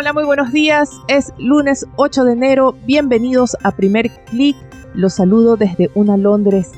Hola, 0.00 0.12
muy 0.12 0.22
buenos 0.22 0.52
días. 0.52 0.92
Es 1.08 1.32
lunes 1.38 1.84
8 1.96 2.22
de 2.22 2.32
enero. 2.34 2.76
Bienvenidos 2.86 3.56
a 3.64 3.74
Primer 3.74 4.08
Click. 4.26 4.56
Los 4.94 5.14
saludo 5.14 5.56
desde 5.56 5.90
una 5.96 6.16
Londres 6.16 6.70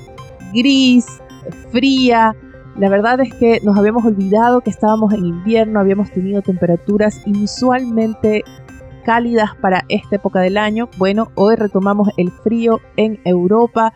gris, 0.55 1.05
fría. 1.71 2.35
La 2.79 2.89
verdad 2.89 3.21
es 3.21 3.35
que 3.35 3.61
nos 3.63 3.77
habíamos 3.77 4.07
olvidado 4.07 4.63
que 4.63 4.71
estábamos 4.71 5.13
en 5.13 5.27
invierno, 5.27 5.81
habíamos 5.81 6.11
tenido 6.11 6.41
temperaturas 6.41 7.21
inusualmente 7.27 8.43
cálidas 9.05 9.51
para 9.61 9.85
esta 9.91 10.17
época 10.17 10.41
del 10.41 10.57
año. 10.57 10.89
Bueno, 10.97 11.31
hoy 11.35 11.57
retomamos 11.57 12.09
el 12.17 12.31
frío 12.31 12.81
en 12.97 13.21
Europa. 13.27 13.93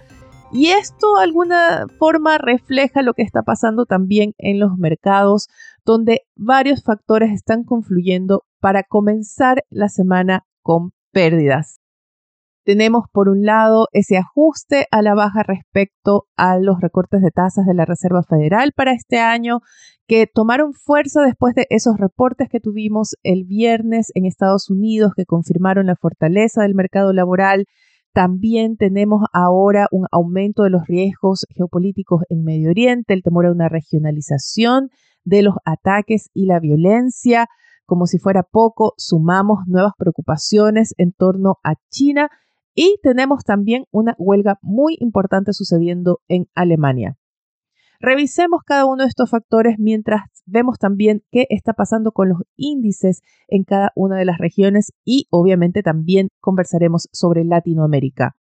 Y 0.52 0.66
esto 0.66 1.16
de 1.16 1.24
alguna 1.24 1.86
forma 1.98 2.36
refleja 2.36 3.00
lo 3.00 3.14
que 3.14 3.22
está 3.22 3.42
pasando 3.42 3.86
también 3.86 4.34
en 4.36 4.60
los 4.60 4.76
mercados, 4.76 5.48
donde 5.86 6.26
varios 6.36 6.82
factores 6.82 7.32
están 7.32 7.64
confluyendo 7.64 8.44
para 8.64 8.82
comenzar 8.82 9.62
la 9.68 9.90
semana 9.90 10.46
con 10.62 10.92
pérdidas. 11.12 11.80
Tenemos 12.64 13.04
por 13.12 13.28
un 13.28 13.44
lado 13.44 13.88
ese 13.92 14.16
ajuste 14.16 14.86
a 14.90 15.02
la 15.02 15.14
baja 15.14 15.42
respecto 15.42 16.28
a 16.34 16.56
los 16.56 16.80
recortes 16.80 17.20
de 17.20 17.30
tasas 17.30 17.66
de 17.66 17.74
la 17.74 17.84
Reserva 17.84 18.22
Federal 18.22 18.72
para 18.74 18.94
este 18.94 19.18
año, 19.18 19.60
que 20.06 20.26
tomaron 20.26 20.72
fuerza 20.72 21.20
después 21.20 21.54
de 21.54 21.66
esos 21.68 21.98
reportes 21.98 22.48
que 22.48 22.58
tuvimos 22.58 23.16
el 23.22 23.44
viernes 23.44 24.10
en 24.14 24.24
Estados 24.24 24.70
Unidos, 24.70 25.12
que 25.14 25.26
confirmaron 25.26 25.84
la 25.84 25.96
fortaleza 25.96 26.62
del 26.62 26.74
mercado 26.74 27.12
laboral. 27.12 27.66
También 28.14 28.78
tenemos 28.78 29.24
ahora 29.34 29.88
un 29.90 30.06
aumento 30.10 30.62
de 30.62 30.70
los 30.70 30.86
riesgos 30.86 31.44
geopolíticos 31.54 32.22
en 32.30 32.44
Medio 32.44 32.70
Oriente, 32.70 33.12
el 33.12 33.22
temor 33.22 33.44
a 33.44 33.52
una 33.52 33.68
regionalización 33.68 34.88
de 35.22 35.42
los 35.42 35.56
ataques 35.66 36.30
y 36.32 36.46
la 36.46 36.60
violencia. 36.60 37.46
Como 37.86 38.06
si 38.06 38.18
fuera 38.18 38.42
poco, 38.42 38.94
sumamos 38.96 39.66
nuevas 39.66 39.92
preocupaciones 39.98 40.94
en 40.96 41.12
torno 41.12 41.58
a 41.62 41.74
China 41.90 42.30
y 42.74 42.96
tenemos 43.02 43.44
también 43.44 43.84
una 43.90 44.14
huelga 44.18 44.58
muy 44.62 44.96
importante 45.00 45.52
sucediendo 45.52 46.20
en 46.28 46.48
Alemania. 46.54 47.16
Revisemos 48.00 48.62
cada 48.64 48.86
uno 48.86 49.04
de 49.04 49.08
estos 49.08 49.30
factores 49.30 49.76
mientras 49.78 50.22
vemos 50.44 50.78
también 50.78 51.22
qué 51.30 51.46
está 51.48 51.72
pasando 51.72 52.12
con 52.12 52.28
los 52.28 52.38
índices 52.56 53.22
en 53.48 53.64
cada 53.64 53.92
una 53.94 54.16
de 54.16 54.24
las 54.24 54.38
regiones 54.38 54.92
y 55.04 55.26
obviamente 55.30 55.82
también 55.82 56.28
conversaremos 56.40 57.08
sobre 57.12 57.44
Latinoamérica. 57.44 58.36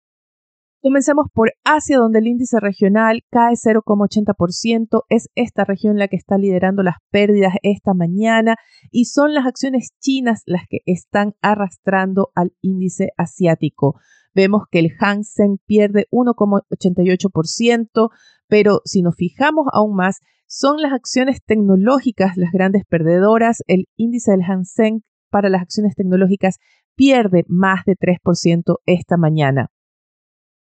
Comencemos 0.83 1.27
por 1.35 1.53
Asia, 1.63 1.99
donde 1.99 2.21
el 2.21 2.27
índice 2.27 2.59
regional 2.59 3.23
cae 3.31 3.53
0,80%. 3.53 5.03
Es 5.11 5.29
esta 5.35 5.67
región 5.67 5.99
la 5.99 6.09
que 6.09 6.17
está 6.17 6.39
liderando 6.39 6.83
las 6.83 6.97
pérdidas 7.11 7.53
esta 7.63 7.93
mañana 7.93 8.57
y 8.91 9.05
son 9.05 9.35
las 9.35 9.45
acciones 9.45 9.91
chinas 10.01 10.43
las 10.47 10.63
que 10.71 10.79
están 10.87 11.35
arrastrando 11.43 12.31
al 12.35 12.55
índice 12.63 13.11
asiático. 13.19 14.01
Vemos 14.35 14.63
que 14.71 14.79
el 14.79 14.93
Hang 14.99 15.25
Seng 15.25 15.59
pierde 15.67 16.07
1,88%, 16.13 18.09
pero 18.49 18.81
si 18.87 19.03
nos 19.03 19.17
fijamos 19.17 19.67
aún 19.75 19.95
más, 19.95 20.21
son 20.47 20.81
las 20.81 20.95
acciones 20.95 21.43
tecnológicas 21.45 22.39
las 22.39 22.53
grandes 22.53 22.87
perdedoras. 22.89 23.59
El 23.67 23.85
índice 23.97 24.31
del 24.31 24.45
Hang 24.45 24.65
Seng 24.65 25.03
para 25.29 25.51
las 25.51 25.61
acciones 25.61 25.95
tecnológicas 25.95 26.57
pierde 26.97 27.45
más 27.49 27.85
de 27.85 27.97
3% 27.97 28.77
esta 28.87 29.19
mañana 29.19 29.71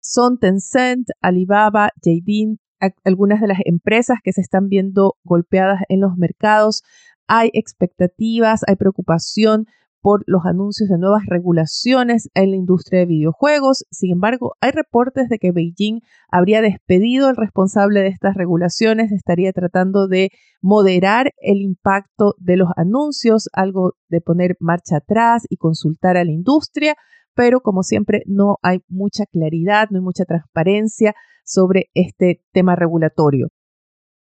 son 0.09 0.39
Tencent, 0.39 1.07
Alibaba, 1.21 1.91
JD, 2.01 2.57
algunas 3.03 3.41
de 3.41 3.47
las 3.47 3.59
empresas 3.63 4.17
que 4.23 4.33
se 4.33 4.41
están 4.41 4.67
viendo 4.67 5.15
golpeadas 5.23 5.83
en 5.87 6.01
los 6.01 6.17
mercados. 6.17 6.81
Hay 7.27 7.51
expectativas, 7.53 8.61
hay 8.67 8.75
preocupación 8.75 9.67
por 10.01 10.23
los 10.25 10.45
anuncios 10.45 10.89
de 10.89 10.97
nuevas 10.97 11.25
regulaciones 11.27 12.29
en 12.33 12.51
la 12.51 12.55
industria 12.55 13.01
de 13.01 13.05
videojuegos. 13.05 13.85
Sin 13.91 14.13
embargo, 14.13 14.55
hay 14.61 14.71
reportes 14.71 15.29
de 15.29 15.37
que 15.37 15.51
Beijing 15.51 15.99
habría 16.31 16.61
despedido 16.61 17.27
al 17.27 17.35
responsable 17.35 18.01
de 18.01 18.07
estas 18.07 18.33
regulaciones, 18.35 19.11
estaría 19.11 19.51
tratando 19.51 20.07
de 20.07 20.29
moderar 20.61 21.33
el 21.37 21.61
impacto 21.61 22.33
de 22.39 22.57
los 22.57 22.69
anuncios, 22.77 23.49
algo 23.53 23.93
de 24.07 24.21
poner 24.21 24.55
marcha 24.59 24.97
atrás 24.97 25.43
y 25.49 25.57
consultar 25.57 26.17
a 26.17 26.23
la 26.23 26.31
industria 26.31 26.95
pero 27.35 27.61
como 27.61 27.83
siempre 27.83 28.23
no 28.25 28.57
hay 28.61 28.79
mucha 28.87 29.25
claridad, 29.25 29.87
no 29.89 29.99
hay 29.99 30.03
mucha 30.03 30.25
transparencia 30.25 31.15
sobre 31.43 31.89
este 31.93 32.41
tema 32.51 32.75
regulatorio. 32.75 33.49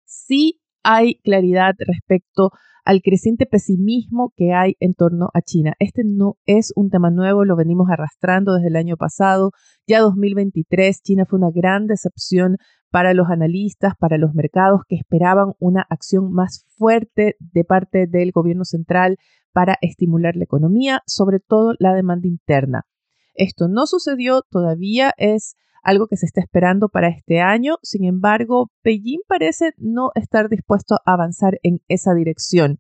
Sí 0.06 0.62
hay 0.84 1.16
claridad 1.22 1.74
respecto 1.80 2.52
al 2.86 3.02
creciente 3.02 3.46
pesimismo 3.46 4.32
que 4.38 4.54
hay 4.54 4.76
en 4.80 4.94
torno 4.94 5.28
a 5.34 5.42
China. 5.42 5.74
Este 5.80 6.04
no 6.06 6.38
es 6.46 6.72
un 6.78 6.90
tema 6.90 7.10
nuevo, 7.10 7.44
lo 7.44 7.58
venimos 7.58 7.90
arrastrando 7.92 8.54
desde 8.54 8.70
el 8.70 8.78
año 8.78 8.96
pasado. 8.96 9.52
Ya 9.86 10.00
2023, 10.00 11.02
China 11.02 11.26
fue 11.28 11.40
una 11.40 11.52
gran 11.54 11.88
decepción 11.88 12.56
para 12.92 13.14
los 13.14 13.30
analistas, 13.30 13.94
para 14.00 14.18
los 14.18 14.34
mercados 14.34 14.82
que 14.88 14.96
esperaban 14.96 15.54
una 15.60 15.86
acción 15.90 16.32
más 16.32 16.66
fuerte 16.78 17.36
de 17.40 17.64
parte 17.64 18.08
del 18.08 18.32
gobierno 18.32 18.66
central 18.66 19.18
para 19.52 19.78
estimular 19.82 20.36
la 20.36 20.44
economía, 20.44 21.02
sobre 21.06 21.40
todo 21.40 21.74
la 21.80 21.94
demanda 21.94 22.28
interna. 22.28 22.86
Esto 23.34 23.68
no 23.68 23.86
sucedió, 23.86 24.42
todavía 24.50 25.14
es 25.18 25.56
algo 25.84 26.08
que 26.08 26.18
se 26.18 26.26
está 26.26 26.42
esperando 26.42 26.90
para 26.90 27.08
este 27.08 27.40
año. 27.40 27.78
Sin 27.82 28.04
embargo, 28.04 28.72
Beijing 28.84 29.22
parece 29.28 29.72
no 29.78 30.12
estar 30.16 30.50
dispuesto 30.50 30.96
a 31.06 31.14
avanzar 31.14 31.60
en 31.64 31.82
esa 31.88 32.14
dirección. 32.14 32.80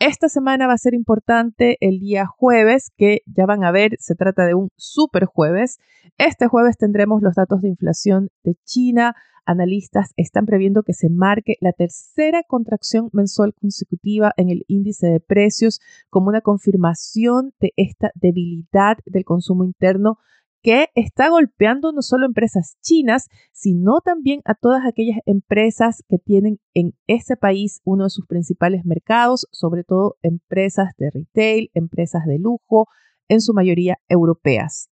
Esta 0.00 0.28
semana 0.28 0.68
va 0.68 0.74
a 0.74 0.78
ser 0.78 0.94
importante 0.94 1.76
el 1.80 1.98
día 1.98 2.24
jueves, 2.24 2.92
que 2.96 3.22
ya 3.26 3.46
van 3.46 3.64
a 3.64 3.72
ver, 3.72 3.96
se 3.98 4.14
trata 4.14 4.46
de 4.46 4.54
un 4.54 4.70
super 4.76 5.24
jueves. 5.24 5.80
Este 6.18 6.46
jueves 6.46 6.78
tendremos 6.78 7.20
los 7.20 7.34
datos 7.34 7.62
de 7.62 7.68
inflación 7.68 8.30
de 8.44 8.54
China, 8.64 9.16
analistas 9.44 10.12
están 10.16 10.46
previendo 10.46 10.84
que 10.84 10.92
se 10.92 11.10
marque 11.10 11.56
la 11.60 11.72
tercera 11.72 12.44
contracción 12.46 13.10
mensual 13.12 13.54
consecutiva 13.54 14.32
en 14.36 14.50
el 14.50 14.64
índice 14.68 15.08
de 15.08 15.18
precios 15.18 15.80
como 16.10 16.28
una 16.28 16.42
confirmación 16.42 17.52
de 17.58 17.72
esta 17.76 18.12
debilidad 18.14 18.98
del 19.04 19.24
consumo 19.24 19.64
interno 19.64 20.18
que 20.62 20.88
está 20.94 21.28
golpeando 21.28 21.92
no 21.92 22.02
solo 22.02 22.26
empresas 22.26 22.76
chinas, 22.82 23.28
sino 23.52 24.00
también 24.00 24.40
a 24.44 24.54
todas 24.54 24.84
aquellas 24.86 25.18
empresas 25.26 26.02
que 26.08 26.18
tienen 26.18 26.58
en 26.74 26.94
ese 27.06 27.36
país 27.36 27.80
uno 27.84 28.04
de 28.04 28.10
sus 28.10 28.26
principales 28.26 28.84
mercados, 28.84 29.46
sobre 29.52 29.84
todo 29.84 30.16
empresas 30.22 30.92
de 30.98 31.10
retail, 31.10 31.70
empresas 31.74 32.24
de 32.26 32.38
lujo, 32.38 32.86
en 33.28 33.40
su 33.40 33.52
mayoría 33.52 33.98
europeas. 34.08 34.90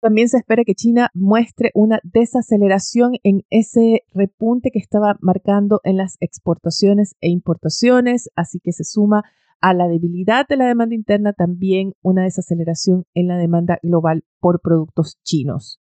También 0.00 0.28
se 0.28 0.36
espera 0.36 0.64
que 0.64 0.74
China 0.74 1.08
muestre 1.14 1.70
una 1.72 1.98
desaceleración 2.02 3.12
en 3.22 3.42
ese 3.48 4.02
repunte 4.12 4.70
que 4.70 4.78
estaba 4.78 5.16
marcando 5.20 5.80
en 5.82 5.96
las 5.96 6.16
exportaciones 6.20 7.14
e 7.22 7.30
importaciones, 7.30 8.28
así 8.36 8.60
que 8.60 8.72
se 8.72 8.84
suma 8.84 9.22
a 9.64 9.72
la 9.72 9.88
debilidad 9.88 10.46
de 10.46 10.58
la 10.58 10.66
demanda 10.66 10.94
interna 10.94 11.32
también 11.32 11.94
una 12.02 12.24
desaceleración 12.24 13.06
en 13.14 13.28
la 13.28 13.38
demanda 13.38 13.78
global 13.82 14.22
por 14.38 14.60
productos 14.60 15.18
chinos. 15.22 15.80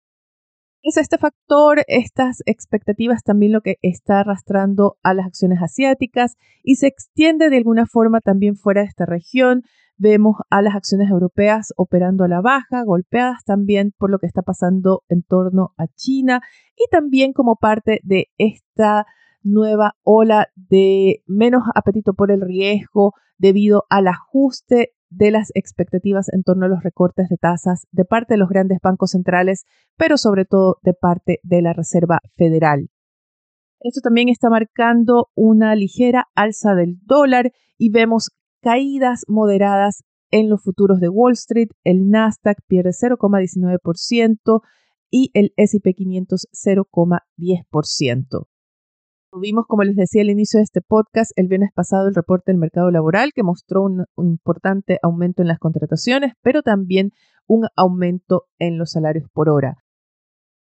Es 0.83 0.95
este 0.95 1.17
factor, 1.17 1.83
estas 1.87 2.43
expectativas 2.45 3.23
también 3.23 3.51
lo 3.51 3.59
que 3.59 3.79
está 3.81 4.21
arrastrando 4.21 4.95
a 5.03 5.13
las 5.13 5.25
acciones 5.25 5.61
asiáticas 5.61 6.37
y 6.63 6.77
se 6.77 6.87
extiende 6.87 7.49
de 7.49 7.57
alguna 7.57 7.85
forma 7.85 8.21
también 8.21 8.55
fuera 8.55 8.83
de 8.83 8.87
esta 8.87 9.05
región. 9.05 9.63
Vemos 9.97 10.37
a 10.49 10.61
las 10.61 10.75
acciones 10.75 11.09
europeas 11.09 11.73
operando 11.75 12.23
a 12.23 12.29
la 12.29 12.39
baja, 12.39 12.85
golpeadas 12.85 13.43
también 13.43 13.91
por 13.97 14.09
lo 14.09 14.17
que 14.17 14.27
está 14.27 14.43
pasando 14.43 15.03
en 15.09 15.23
torno 15.23 15.73
a 15.75 15.87
China 15.87 16.39
y 16.77 16.89
también 16.89 17.33
como 17.33 17.57
parte 17.57 17.99
de 18.03 18.27
esta 18.37 19.05
nueva 19.43 19.95
ola 20.03 20.47
de 20.55 21.23
menos 21.27 21.63
apetito 21.75 22.13
por 22.13 22.31
el 22.31 22.41
riesgo 22.41 23.13
debido 23.37 23.85
al 23.89 24.07
ajuste 24.07 24.93
de 25.09 25.31
las 25.31 25.51
expectativas 25.53 26.27
en 26.33 26.43
torno 26.43 26.65
a 26.65 26.69
los 26.69 26.83
recortes 26.83 27.29
de 27.29 27.37
tasas 27.37 27.87
de 27.91 28.05
parte 28.05 28.33
de 28.33 28.39
los 28.39 28.49
grandes 28.49 28.79
bancos 28.81 29.11
centrales, 29.11 29.65
pero 29.97 30.17
sobre 30.17 30.45
todo 30.45 30.77
de 30.81 30.93
parte 30.93 31.39
de 31.43 31.61
la 31.61 31.73
Reserva 31.73 32.19
Federal. 32.35 32.89
Esto 33.79 34.01
también 34.01 34.29
está 34.29 34.49
marcando 34.49 35.29
una 35.35 35.75
ligera 35.75 36.27
alza 36.35 36.73
del 36.73 36.99
dólar 37.03 37.51
y 37.77 37.91
vemos 37.91 38.31
caídas 38.61 39.23
moderadas 39.27 40.03
en 40.31 40.49
los 40.49 40.63
futuros 40.63 40.99
de 40.99 41.09
Wall 41.09 41.33
Street, 41.33 41.69
el 41.83 42.09
Nasdaq 42.09 42.57
pierde 42.65 42.89
0,19% 42.89 44.61
y 45.11 45.29
el 45.35 45.53
SP 45.61 45.93
500 45.93 46.47
0,10%. 46.51 48.47
Tuvimos, 49.33 49.65
como 49.67 49.81
les 49.81 49.95
decía 49.95 50.21
al 50.21 50.29
inicio 50.29 50.59
de 50.59 50.63
este 50.63 50.81
podcast, 50.81 51.31
el 51.37 51.47
viernes 51.47 51.71
pasado 51.73 52.07
el 52.07 52.13
reporte 52.13 52.51
del 52.51 52.59
mercado 52.59 52.91
laboral 52.91 53.31
que 53.33 53.41
mostró 53.41 53.81
un, 53.81 54.05
importante 54.15 54.99
aumento 55.01 55.41
en 55.41 55.47
las 55.47 55.57
contrataciones, 55.57 56.33
pero 56.43 56.61
también 56.61 57.13
un 57.47 57.65
aumento 57.75 58.43
en 58.59 58.77
los 58.77 58.91
salarios 58.91 59.27
por 59.33 59.49
hora. 59.49 59.77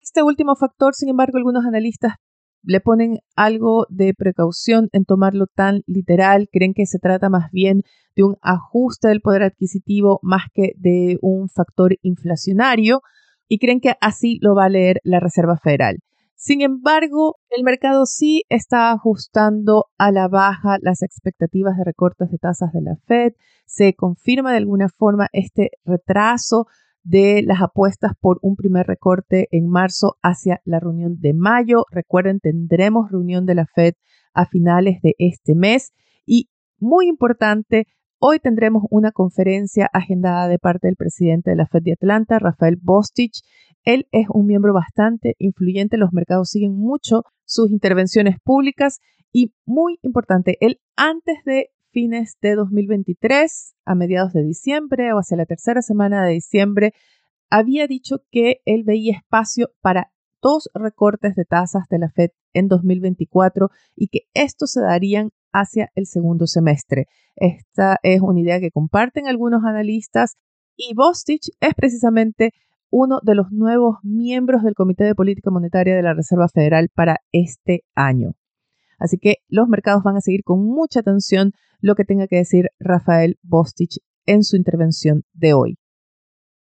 Este 0.01 0.21
último 0.21 0.57
factor, 0.57 0.95
sin 0.95 1.07
embargo, 1.07 1.37
algunos 1.37 1.65
analistas 1.65 2.15
le 2.61 2.81
ponen 2.81 3.19
algo 3.37 3.85
de 3.87 4.13
precaución 4.13 4.89
en 4.91 5.05
tomarlo 5.05 5.45
tan 5.47 5.83
literal, 5.85 6.49
creen 6.51 6.73
que 6.73 6.87
se 6.87 6.99
trata 6.99 7.29
más 7.29 7.49
bien 7.51 7.83
de 8.17 8.23
un 8.23 8.35
ajuste 8.41 9.07
del 9.07 9.21
poder 9.21 9.43
adquisitivo 9.43 10.19
más 10.23 10.43
que 10.53 10.73
de 10.75 11.19
un 11.21 11.47
factor 11.47 11.95
inflacionario 12.01 12.99
y 13.47 13.59
creen 13.59 13.79
que 13.79 13.93
así 14.01 14.39
lo 14.41 14.55
va 14.55 14.65
a 14.65 14.69
leer 14.69 14.99
la 15.05 15.21
Reserva 15.21 15.55
Federal. 15.55 15.99
Sin 16.39 16.61
embargo, 16.61 17.37
el 17.49 17.63
mercado 17.63 18.05
sí 18.05 18.43
está 18.47 18.91
ajustando 18.91 19.87
a 19.97 20.11
la 20.11 20.27
baja 20.27 20.77
las 20.81 21.01
expectativas 21.01 21.75
de 21.77 21.83
recortes 21.83 22.29
de 22.29 22.37
tasas 22.37 22.71
de 22.73 22.81
la 22.81 22.95
Fed. 23.07 23.33
Se 23.65 23.95
confirma 23.95 24.51
de 24.51 24.57
alguna 24.57 24.87
forma 24.87 25.29
este 25.33 25.71
retraso 25.83 26.67
de 27.01 27.41
las 27.41 27.59
apuestas 27.63 28.11
por 28.21 28.37
un 28.43 28.55
primer 28.55 28.85
recorte 28.85 29.47
en 29.49 29.67
marzo 29.67 30.17
hacia 30.21 30.61
la 30.63 30.79
reunión 30.79 31.19
de 31.19 31.33
mayo. 31.33 31.85
Recuerden, 31.89 32.39
tendremos 32.39 33.09
reunión 33.09 33.47
de 33.47 33.55
la 33.55 33.65
Fed 33.65 33.95
a 34.35 34.45
finales 34.45 35.01
de 35.01 35.15
este 35.17 35.55
mes 35.55 35.91
y 36.23 36.49
muy 36.77 37.07
importante, 37.07 37.87
hoy 38.19 38.37
tendremos 38.39 38.83
una 38.91 39.11
conferencia 39.11 39.89
agendada 39.91 40.47
de 40.47 40.59
parte 40.59 40.85
del 40.87 40.97
presidente 40.97 41.49
de 41.49 41.55
la 41.55 41.65
Fed 41.65 41.81
de 41.81 41.93
Atlanta, 41.93 42.37
Rafael 42.37 42.77
Bostich. 42.79 43.41
Él 43.87 44.05
es 44.11 44.27
un 44.29 44.45
miembro 44.45 44.73
bastante 44.73 45.37
influyente, 45.39 45.95
los 45.95 46.11
mercados 46.11 46.49
siguen 46.49 46.75
mucho 46.77 47.23
sus 47.45 47.71
intervenciones 47.71 48.35
públicas 48.43 48.99
y 49.31 49.53
muy 49.65 49.97
importante, 50.01 50.57
él 50.59 50.81
antes 50.97 51.37
de 51.45 51.69
fines 51.93 52.35
de 52.41 52.55
2023, 52.55 53.75
a 53.85 53.95
mediados 53.95 54.33
de 54.33 54.43
diciembre 54.43 55.13
o 55.13 55.19
hacia 55.19 55.37
la 55.37 55.45
tercera 55.45 55.81
semana 55.81 56.25
de 56.25 56.33
diciembre, 56.33 56.91
había 57.49 57.87
dicho 57.87 58.17
que 58.29 58.57
él 58.65 58.83
veía 58.83 59.15
espacio 59.15 59.69
para 59.79 60.11
dos 60.41 60.69
recortes 60.73 61.35
de 61.35 61.45
tasas 61.45 61.87
de 61.89 61.99
la 61.99 62.09
Fed 62.09 62.31
en 62.51 62.67
2024 62.67 63.69
y 63.95 64.09
que 64.09 64.23
estos 64.33 64.73
se 64.73 64.81
darían 64.81 65.29
hacia 65.53 65.91
el 65.95 66.07
segundo 66.07 66.45
semestre. 66.45 67.05
Esta 67.37 67.99
es 68.03 68.19
una 68.19 68.41
idea 68.41 68.59
que 68.59 68.69
comparten 68.69 69.27
algunos 69.27 69.63
analistas 69.63 70.35
y 70.75 70.93
Bostich 70.93 71.51
es 71.61 71.73
precisamente 71.73 72.51
uno 72.89 73.19
de 73.23 73.35
los 73.35 73.51
nuevos 73.51 73.97
miembros 74.03 74.63
del 74.63 74.75
Comité 74.75 75.03
de 75.03 75.15
Política 75.15 75.51
Monetaria 75.51 75.95
de 75.95 76.03
la 76.03 76.13
Reserva 76.13 76.47
Federal 76.47 76.89
para 76.93 77.17
este 77.31 77.83
año. 77.95 78.33
Así 78.99 79.17
que 79.17 79.35
los 79.47 79.67
mercados 79.67 80.03
van 80.03 80.17
a 80.17 80.21
seguir 80.21 80.43
con 80.43 80.65
mucha 80.65 81.01
atención 81.01 81.51
lo 81.79 81.95
que 81.95 82.05
tenga 82.05 82.27
que 82.27 82.37
decir 82.37 82.69
Rafael 82.79 83.37
Bostich 83.43 83.99
en 84.25 84.43
su 84.43 84.57
intervención 84.57 85.23
de 85.33 85.53
hoy. 85.53 85.77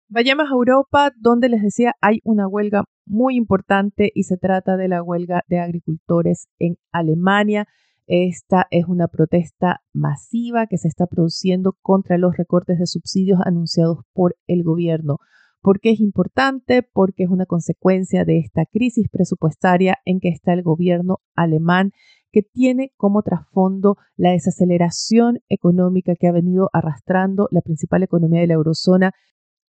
Vayamos 0.08 0.46
a 0.48 0.54
Europa, 0.54 1.12
donde 1.16 1.48
les 1.48 1.62
decía 1.62 1.94
hay 2.00 2.18
una 2.24 2.48
huelga 2.48 2.84
muy 3.06 3.36
importante 3.36 4.10
y 4.14 4.24
se 4.24 4.36
trata 4.36 4.76
de 4.76 4.88
la 4.88 5.02
huelga 5.02 5.42
de 5.48 5.60
agricultores 5.60 6.48
en 6.58 6.76
Alemania. 6.92 7.66
Esta 8.06 8.66
es 8.70 8.86
una 8.86 9.06
protesta 9.06 9.82
masiva 9.92 10.66
que 10.66 10.78
se 10.78 10.88
está 10.88 11.06
produciendo 11.06 11.76
contra 11.80 12.18
los 12.18 12.36
recortes 12.36 12.78
de 12.78 12.86
subsidios 12.86 13.38
anunciados 13.44 13.98
por 14.12 14.34
el 14.48 14.64
gobierno. 14.64 15.18
¿Por 15.62 15.80
qué 15.80 15.90
es 15.90 16.00
importante? 16.00 16.82
Porque 16.82 17.24
es 17.24 17.30
una 17.30 17.44
consecuencia 17.46 18.24
de 18.24 18.38
esta 18.38 18.64
crisis 18.64 19.08
presupuestaria 19.10 19.98
en 20.04 20.20
que 20.20 20.28
está 20.28 20.54
el 20.54 20.62
gobierno 20.62 21.18
alemán 21.34 21.92
que 22.32 22.42
tiene 22.42 22.92
como 22.96 23.22
trasfondo 23.22 23.96
la 24.16 24.30
desaceleración 24.30 25.40
económica 25.48 26.14
que 26.18 26.28
ha 26.28 26.32
venido 26.32 26.70
arrastrando 26.72 27.48
la 27.50 27.60
principal 27.60 28.02
economía 28.02 28.40
de 28.40 28.46
la 28.46 28.54
eurozona 28.54 29.12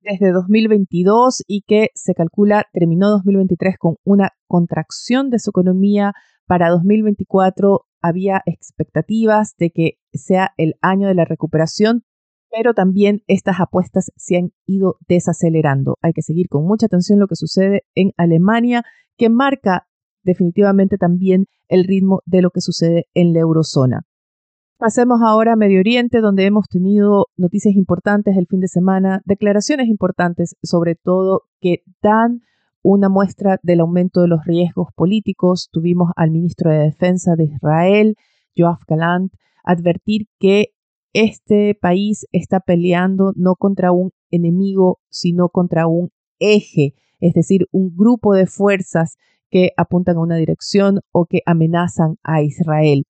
desde 0.02 0.32
2022 0.32 1.44
y 1.48 1.62
que 1.62 1.90
se 1.94 2.14
calcula 2.14 2.66
terminó 2.74 3.10
2023 3.10 3.76
con 3.78 3.96
una 4.04 4.30
contracción 4.48 5.30
de 5.30 5.40
su 5.40 5.52
economía. 5.52 6.14
Para 6.48 6.70
2024 6.70 7.86
había 8.02 8.42
expectativas 8.46 9.56
de 9.58 9.72
que 9.72 9.92
sea 10.14 10.54
el 10.58 10.76
año 10.82 11.08
de 11.08 11.16
la 11.16 11.26
recuperación, 11.26 12.04
pero 12.51 12.74
también 12.74 13.21
estas 13.27 13.59
apuestas 13.59 14.12
se 14.15 14.38
han 14.38 14.51
ido 14.65 14.98
desacelerando. 15.07 15.98
Hay 16.01 16.12
que 16.13 16.21
seguir 16.21 16.48
con 16.50 16.65
mucha 16.65 16.88
atención 16.88 17.19
lo 17.19 17.27
que 17.27 17.36
sucede 17.36 17.83
en 17.95 18.12
Alemania, 18.18 18.83
que 19.18 19.30
marca 19.30 19.88
definitivamente 20.24 20.98
también 20.98 21.45
el 21.68 21.86
ritmo 21.86 22.21
de 22.25 22.42
lo 22.42 22.51
que 22.51 22.62
sucede 22.62 23.07
en 23.13 23.33
la 23.33 23.39
eurozona. 23.39 24.01
Pasemos 24.77 25.21
ahora 25.24 25.53
a 25.53 25.56
Medio 25.56 25.80
Oriente, 25.80 26.21
donde 26.21 26.45
hemos 26.45 26.68
tenido 26.68 27.27
noticias 27.38 27.75
importantes 27.75 28.36
el 28.36 28.48
fin 28.48 28.59
de 28.59 28.68
semana, 28.68 29.21
declaraciones 29.25 29.88
importantes, 29.88 30.56
sobre 30.63 30.95
todo 30.95 31.44
que 31.59 31.83
dan 32.01 32.42
una 32.81 33.07
muestra 33.07 33.59
del 33.62 33.81
aumento 33.81 34.21
de 34.21 34.27
los 34.27 34.44
riesgos 34.44 34.88
políticos. 34.95 35.69
Tuvimos 35.71 36.09
al 36.15 36.31
ministro 36.31 36.71
de 36.71 36.80
Defensa 36.80 37.36
de 37.36 37.44
Israel, 37.44 38.15
Joaf 38.57 38.81
Galant, 38.88 39.31
advertir 39.63 40.25
que 40.39 40.69
este 41.13 41.75
país 41.80 42.25
está 42.31 42.60
peleando 42.60 43.34
no 43.36 43.56
contra 43.56 43.92
un 43.92 44.12
enemigo, 44.30 45.00
sino 45.10 45.50
contra 45.50 45.88
un 45.88 46.10
eje, 46.40 46.94
es 47.19 47.34
decir, 47.34 47.68
un 47.72 47.96
grupo 47.96 48.34
de 48.34 48.48
fuerzas 48.48 49.18
que 49.50 49.72
apuntan 49.78 50.18
a 50.18 50.22
una 50.22 50.38
dirección 50.38 51.02
o 51.12 51.25
que 51.25 51.42
amenazan 51.46 52.16
a 52.24 52.42
Israel. 52.42 53.04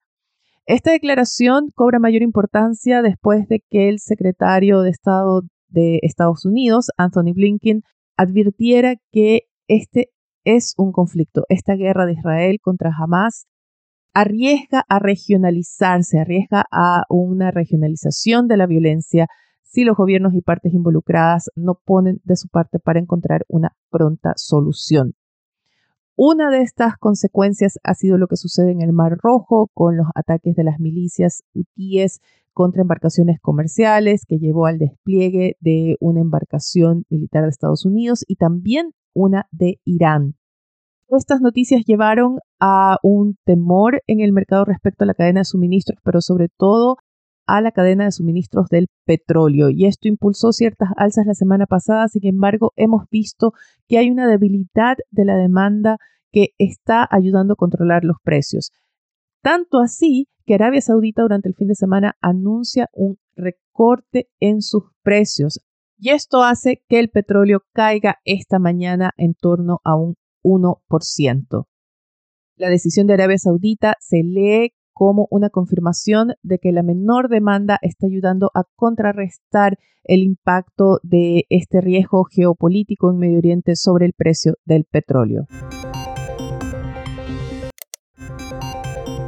Esta 0.66 0.92
declaración 0.92 1.70
cobra 1.74 1.98
mayor 1.98 2.22
importancia 2.22 3.02
después 3.02 3.48
de 3.48 3.64
que 3.68 3.88
el 3.88 3.98
secretario 3.98 4.82
de 4.82 4.90
Estado 4.90 5.42
de 5.68 6.00
Estados 6.02 6.44
Unidos, 6.44 6.90
Anthony 6.96 7.32
Blinken, 7.34 7.82
advirtiera 8.16 8.96
que 9.10 9.42
este 9.68 10.10
es 10.44 10.74
un 10.76 10.92
conflicto, 10.92 11.44
esta 11.48 11.74
guerra 11.74 12.04
de 12.04 12.12
Israel 12.14 12.58
contra 12.60 12.90
Hamas 12.96 13.46
arriesga 14.14 14.84
a 14.88 14.98
regionalizarse, 14.98 16.18
arriesga 16.18 16.64
a 16.70 17.04
una 17.08 17.50
regionalización 17.50 18.48
de 18.48 18.56
la 18.56 18.66
violencia 18.66 19.28
si 19.62 19.84
los 19.84 19.96
gobiernos 19.96 20.34
y 20.34 20.42
partes 20.42 20.74
involucradas 20.74 21.50
no 21.56 21.80
ponen 21.82 22.20
de 22.24 22.36
su 22.36 22.48
parte 22.48 22.78
para 22.78 23.00
encontrar 23.00 23.44
una 23.48 23.74
pronta 23.90 24.34
solución. 24.36 25.14
Una 26.14 26.50
de 26.50 26.60
estas 26.60 26.98
consecuencias 26.98 27.78
ha 27.82 27.94
sido 27.94 28.18
lo 28.18 28.26
que 28.26 28.36
sucede 28.36 28.70
en 28.70 28.82
el 28.82 28.92
Mar 28.92 29.16
Rojo 29.22 29.70
con 29.72 29.96
los 29.96 30.06
ataques 30.14 30.54
de 30.54 30.64
las 30.64 30.78
milicias 30.78 31.42
hutíes 31.54 32.20
contra 32.52 32.82
embarcaciones 32.82 33.40
comerciales 33.40 34.26
que 34.26 34.38
llevó 34.38 34.66
al 34.66 34.78
despliegue 34.78 35.56
de 35.60 35.96
una 36.00 36.20
embarcación 36.20 37.06
militar 37.08 37.44
de 37.44 37.48
Estados 37.48 37.86
Unidos 37.86 38.24
y 38.28 38.36
también 38.36 38.92
una 39.14 39.48
de 39.52 39.80
Irán. 39.84 40.34
Estas 41.14 41.42
noticias 41.42 41.84
llevaron 41.84 42.38
a 42.58 42.96
un 43.02 43.36
temor 43.44 44.02
en 44.06 44.20
el 44.20 44.32
mercado 44.32 44.64
respecto 44.64 45.04
a 45.04 45.06
la 45.06 45.14
cadena 45.14 45.40
de 45.40 45.44
suministros, 45.44 45.98
pero 46.02 46.22
sobre 46.22 46.48
todo 46.48 46.96
a 47.46 47.60
la 47.60 47.70
cadena 47.70 48.04
de 48.04 48.12
suministros 48.12 48.68
del 48.70 48.86
petróleo. 49.04 49.68
Y 49.68 49.84
esto 49.84 50.08
impulsó 50.08 50.52
ciertas 50.52 50.88
alzas 50.96 51.26
la 51.26 51.34
semana 51.34 51.66
pasada, 51.66 52.08
sin 52.08 52.26
embargo 52.26 52.72
hemos 52.76 53.04
visto 53.10 53.52
que 53.88 53.98
hay 53.98 54.10
una 54.10 54.26
debilidad 54.26 54.96
de 55.10 55.24
la 55.26 55.36
demanda 55.36 55.98
que 56.30 56.48
está 56.56 57.06
ayudando 57.10 57.54
a 57.54 57.56
controlar 57.56 58.04
los 58.04 58.16
precios. 58.22 58.72
Tanto 59.42 59.80
así 59.80 60.28
que 60.46 60.54
Arabia 60.54 60.80
Saudita 60.80 61.20
durante 61.20 61.48
el 61.48 61.54
fin 61.54 61.68
de 61.68 61.74
semana 61.74 62.16
anuncia 62.22 62.88
un 62.94 63.18
recorte 63.36 64.28
en 64.40 64.62
sus 64.62 64.84
precios. 65.02 65.60
Y 65.98 66.08
esto 66.10 66.42
hace 66.42 66.82
que 66.88 66.98
el 67.00 67.10
petróleo 67.10 67.60
caiga 67.74 68.16
esta 68.24 68.58
mañana 68.58 69.12
en 69.18 69.34
torno 69.34 69.80
a 69.84 69.94
un 69.94 70.16
1%. 70.42 71.66
La 72.56 72.68
decisión 72.68 73.06
de 73.06 73.14
Arabia 73.14 73.38
Saudita 73.38 73.94
se 73.98 74.22
lee 74.22 74.72
como 74.92 75.26
una 75.30 75.50
confirmación 75.50 76.34
de 76.42 76.58
que 76.58 76.70
la 76.70 76.82
menor 76.82 77.28
demanda 77.28 77.78
está 77.82 78.06
ayudando 78.06 78.50
a 78.54 78.64
contrarrestar 78.76 79.78
el 80.04 80.22
impacto 80.22 81.00
de 81.02 81.46
este 81.48 81.80
riesgo 81.80 82.24
geopolítico 82.24 83.10
en 83.10 83.18
Medio 83.18 83.38
Oriente 83.38 83.74
sobre 83.76 84.06
el 84.06 84.12
precio 84.12 84.54
del 84.64 84.84
petróleo. 84.84 85.46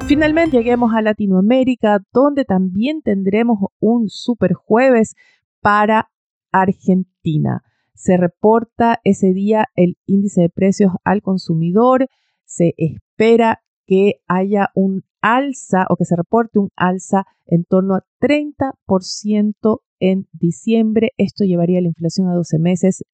Finalmente 0.06 0.58
lleguemos 0.58 0.92
a 0.94 1.00
Latinoamérica, 1.00 2.00
donde 2.12 2.44
también 2.44 3.00
tendremos 3.00 3.58
un 3.80 4.10
super 4.10 4.52
jueves 4.52 5.14
para 5.62 6.10
Argentina. 6.52 7.63
Se 7.94 8.16
reporta 8.16 9.00
ese 9.04 9.32
día 9.32 9.66
el 9.76 9.96
índice 10.06 10.42
de 10.42 10.50
precios 10.50 10.92
al 11.04 11.22
consumidor. 11.22 12.08
Se 12.44 12.74
espera 12.76 13.62
que 13.86 14.20
haya 14.26 14.70
un 14.74 15.04
alza 15.20 15.86
o 15.88 15.96
que 15.96 16.04
se 16.04 16.16
reporte 16.16 16.58
un 16.58 16.70
alza 16.76 17.24
en 17.46 17.64
torno 17.64 17.94
a 17.94 18.04
30% 18.20 19.80
en 20.00 20.28
diciembre. 20.32 21.12
Esto 21.16 21.44
llevaría 21.44 21.80
la 21.80 21.88
inflación 21.88 22.28
a 22.28 22.34
12 22.34 22.58
meses 22.58 23.04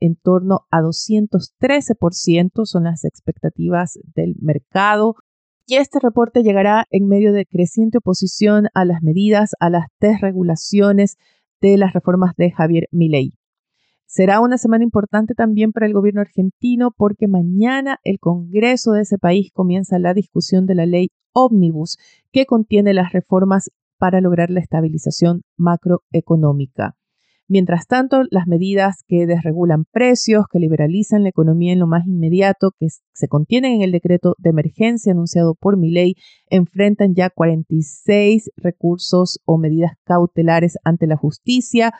en 0.00 0.16
torno 0.16 0.66
a 0.70 0.80
213%, 0.80 2.64
son 2.64 2.84
las 2.84 3.04
expectativas 3.04 3.98
del 4.14 4.34
mercado. 4.40 5.14
Y 5.66 5.76
este 5.76 6.00
reporte 6.00 6.42
llegará 6.42 6.86
en 6.90 7.06
medio 7.06 7.32
de 7.32 7.46
creciente 7.46 7.98
oposición 7.98 8.68
a 8.74 8.84
las 8.84 9.02
medidas, 9.02 9.50
a 9.60 9.70
las 9.70 9.86
desregulaciones 10.00 11.18
de 11.60 11.76
las 11.76 11.92
reformas 11.92 12.34
de 12.36 12.50
Javier 12.50 12.88
Milei. 12.90 13.39
Será 14.12 14.40
una 14.40 14.58
semana 14.58 14.82
importante 14.82 15.34
también 15.34 15.70
para 15.70 15.86
el 15.86 15.92
gobierno 15.92 16.20
argentino 16.20 16.90
porque 16.90 17.28
mañana 17.28 18.00
el 18.02 18.18
Congreso 18.18 18.90
de 18.90 19.02
ese 19.02 19.18
país 19.18 19.52
comienza 19.52 20.00
la 20.00 20.14
discusión 20.14 20.66
de 20.66 20.74
la 20.74 20.84
ley 20.84 21.10
Omnibus 21.32 21.96
que 22.32 22.44
contiene 22.44 22.92
las 22.92 23.12
reformas 23.12 23.70
para 23.98 24.20
lograr 24.20 24.50
la 24.50 24.58
estabilización 24.58 25.42
macroeconómica. 25.56 26.96
Mientras 27.46 27.86
tanto, 27.86 28.24
las 28.30 28.48
medidas 28.48 29.04
que 29.06 29.26
desregulan 29.26 29.84
precios, 29.84 30.46
que 30.50 30.58
liberalizan 30.58 31.22
la 31.22 31.28
economía 31.28 31.72
en 31.72 31.78
lo 31.78 31.86
más 31.86 32.04
inmediato, 32.04 32.72
que 32.76 32.88
se 33.12 33.28
contienen 33.28 33.74
en 33.74 33.82
el 33.82 33.92
decreto 33.92 34.34
de 34.38 34.50
emergencia 34.50 35.12
anunciado 35.12 35.54
por 35.54 35.76
mi 35.76 35.92
ley, 35.92 36.14
enfrentan 36.48 37.14
ya 37.14 37.30
46 37.30 38.50
recursos 38.56 39.38
o 39.44 39.56
medidas 39.56 39.92
cautelares 40.02 40.78
ante 40.82 41.06
la 41.06 41.16
justicia. 41.16 41.92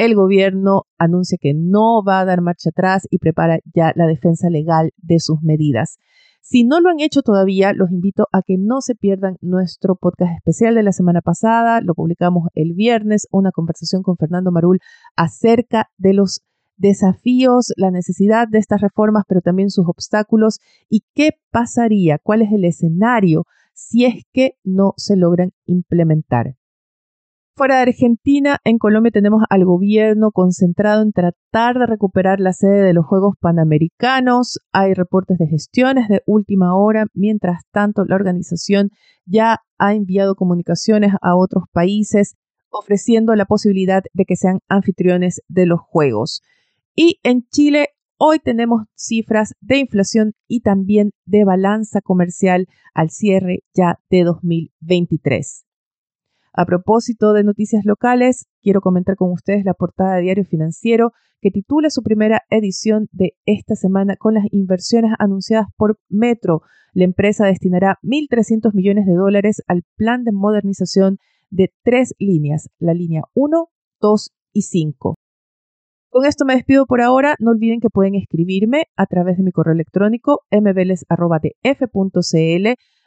El 0.00 0.14
gobierno 0.14 0.84
anuncia 0.96 1.36
que 1.38 1.52
no 1.52 2.02
va 2.02 2.20
a 2.20 2.24
dar 2.24 2.40
marcha 2.40 2.70
atrás 2.70 3.06
y 3.10 3.18
prepara 3.18 3.58
ya 3.74 3.92
la 3.96 4.06
defensa 4.06 4.48
legal 4.48 4.92
de 4.96 5.20
sus 5.20 5.42
medidas. 5.42 5.98
Si 6.40 6.64
no 6.64 6.80
lo 6.80 6.88
han 6.88 7.00
hecho 7.00 7.20
todavía, 7.20 7.74
los 7.74 7.90
invito 7.90 8.26
a 8.32 8.40
que 8.40 8.56
no 8.56 8.80
se 8.80 8.94
pierdan 8.94 9.36
nuestro 9.42 9.96
podcast 9.96 10.32
especial 10.34 10.74
de 10.74 10.84
la 10.84 10.92
semana 10.92 11.20
pasada. 11.20 11.82
Lo 11.82 11.92
publicamos 11.92 12.48
el 12.54 12.72
viernes, 12.72 13.28
una 13.30 13.52
conversación 13.52 14.02
con 14.02 14.16
Fernando 14.16 14.50
Marul 14.50 14.78
acerca 15.16 15.90
de 15.98 16.14
los 16.14 16.40
desafíos, 16.78 17.74
la 17.76 17.90
necesidad 17.90 18.48
de 18.48 18.56
estas 18.56 18.80
reformas, 18.80 19.24
pero 19.28 19.42
también 19.42 19.68
sus 19.68 19.86
obstáculos 19.86 20.60
y 20.88 21.02
qué 21.14 21.32
pasaría, 21.50 22.18
cuál 22.22 22.40
es 22.40 22.50
el 22.52 22.64
escenario 22.64 23.44
si 23.74 24.06
es 24.06 24.24
que 24.32 24.54
no 24.64 24.94
se 24.96 25.16
logran 25.16 25.52
implementar. 25.66 26.54
Fuera 27.60 27.76
de 27.76 27.90
Argentina, 27.90 28.56
en 28.64 28.78
Colombia 28.78 29.10
tenemos 29.12 29.42
al 29.50 29.66
gobierno 29.66 30.30
concentrado 30.32 31.02
en 31.02 31.12
tratar 31.12 31.78
de 31.78 31.84
recuperar 31.84 32.40
la 32.40 32.54
sede 32.54 32.82
de 32.82 32.94
los 32.94 33.04
Juegos 33.04 33.34
Panamericanos. 33.38 34.60
Hay 34.72 34.94
reportes 34.94 35.36
de 35.36 35.46
gestiones 35.46 36.08
de 36.08 36.22
última 36.24 36.74
hora. 36.74 37.04
Mientras 37.12 37.64
tanto, 37.70 38.06
la 38.06 38.14
organización 38.14 38.88
ya 39.26 39.58
ha 39.76 39.92
enviado 39.92 40.36
comunicaciones 40.36 41.12
a 41.20 41.36
otros 41.36 41.64
países 41.70 42.34
ofreciendo 42.70 43.34
la 43.34 43.44
posibilidad 43.44 44.04
de 44.14 44.24
que 44.24 44.36
sean 44.36 44.60
anfitriones 44.70 45.42
de 45.48 45.66
los 45.66 45.80
Juegos. 45.82 46.40
Y 46.96 47.20
en 47.24 47.46
Chile 47.50 47.88
hoy 48.16 48.38
tenemos 48.38 48.84
cifras 48.94 49.52
de 49.60 49.80
inflación 49.80 50.32
y 50.48 50.62
también 50.62 51.10
de 51.26 51.44
balanza 51.44 52.00
comercial 52.00 52.68
al 52.94 53.10
cierre 53.10 53.64
ya 53.74 53.98
de 54.08 54.24
2023. 54.24 55.66
A 56.52 56.66
propósito 56.66 57.32
de 57.32 57.44
noticias 57.44 57.84
locales, 57.84 58.46
quiero 58.60 58.80
comentar 58.80 59.14
con 59.14 59.30
ustedes 59.30 59.64
la 59.64 59.74
portada 59.74 60.16
de 60.16 60.22
Diario 60.22 60.44
Financiero 60.44 61.12
que 61.40 61.50
titula 61.50 61.90
su 61.90 62.02
primera 62.02 62.42
edición 62.50 63.08
de 63.12 63.34
esta 63.46 63.76
semana 63.76 64.16
con 64.16 64.34
las 64.34 64.44
inversiones 64.50 65.12
anunciadas 65.18 65.68
por 65.76 65.98
Metro. 66.08 66.62
La 66.92 67.04
empresa 67.04 67.46
destinará 67.46 67.98
1.300 68.02 68.74
millones 68.74 69.06
de 69.06 69.14
dólares 69.14 69.62
al 69.68 69.82
plan 69.96 70.24
de 70.24 70.32
modernización 70.32 71.18
de 71.50 71.72
tres 71.82 72.14
líneas, 72.18 72.68
la 72.78 72.94
línea 72.94 73.22
1, 73.34 73.68
2 74.00 74.30
y 74.52 74.62
5. 74.62 75.14
Con 76.10 76.26
esto 76.26 76.44
me 76.44 76.54
despido 76.54 76.86
por 76.86 77.00
ahora. 77.00 77.36
No 77.38 77.52
olviden 77.52 77.78
que 77.78 77.90
pueden 77.90 78.16
escribirme 78.16 78.86
a 78.96 79.06
través 79.06 79.36
de 79.36 79.44
mi 79.44 79.52
correo 79.52 79.74
electrónico 79.74 80.40
mveles.df.cl 80.50 81.06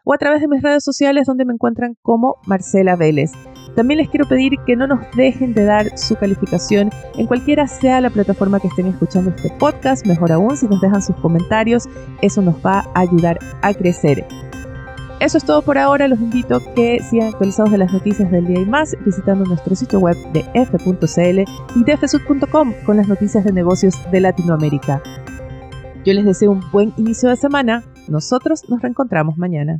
o 0.03 0.13
a 0.13 0.17
través 0.17 0.41
de 0.41 0.47
mis 0.47 0.61
redes 0.61 0.83
sociales 0.83 1.25
donde 1.27 1.45
me 1.45 1.53
encuentran 1.53 1.95
como 2.01 2.35
Marcela 2.45 2.95
Vélez. 2.95 3.31
También 3.75 3.97
les 3.99 4.09
quiero 4.09 4.27
pedir 4.27 4.53
que 4.65 4.75
no 4.75 4.85
nos 4.85 4.99
dejen 5.15 5.53
de 5.53 5.65
dar 5.65 5.97
su 5.97 6.15
calificación 6.15 6.91
en 7.15 7.25
cualquiera 7.25 7.67
sea 7.67 8.01
la 8.01 8.09
plataforma 8.09 8.59
que 8.59 8.67
estén 8.67 8.87
escuchando 8.87 9.31
este 9.31 9.49
podcast. 9.57 10.05
Mejor 10.05 10.31
aún 10.31 10.55
si 10.57 10.67
nos 10.67 10.81
dejan 10.81 11.01
sus 11.01 11.15
comentarios, 11.17 11.85
eso 12.21 12.41
nos 12.41 12.55
va 12.63 12.85
a 12.93 12.99
ayudar 12.99 13.39
a 13.61 13.73
crecer. 13.73 14.25
Eso 15.19 15.37
es 15.37 15.45
todo 15.45 15.61
por 15.61 15.77
ahora. 15.77 16.07
Los 16.07 16.19
invito 16.19 16.57
a 16.57 16.73
que 16.75 16.99
sigan 17.01 17.29
actualizados 17.29 17.71
de 17.71 17.77
las 17.77 17.93
noticias 17.93 18.29
del 18.29 18.45
día 18.45 18.59
y 18.59 18.65
más 18.65 18.95
visitando 19.05 19.45
nuestro 19.45 19.75
sitio 19.75 19.99
web 19.99 20.17
de 20.33 20.45
f.cl 20.53 21.39
y 21.75 21.83
de 21.83 21.97
fsud.com 21.97 22.73
con 22.85 22.97
las 22.97 23.07
noticias 23.07 23.43
de 23.45 23.53
negocios 23.53 23.95
de 24.11 24.19
Latinoamérica. 24.19 25.01
Yo 26.05 26.13
les 26.13 26.25
deseo 26.25 26.51
un 26.51 26.61
buen 26.71 26.93
inicio 26.97 27.29
de 27.29 27.37
semana. 27.37 27.83
Nosotros 28.09 28.69
nos 28.69 28.81
reencontramos 28.81 29.37
mañana. 29.37 29.79